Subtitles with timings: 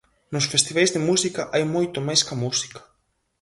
[0.33, 2.79] Nos festivais de música hai moito máis ca música.